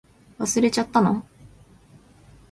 [0.39, 1.23] 忘れちゃったの？